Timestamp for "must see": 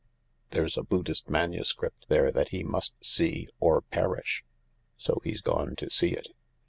2.63-3.47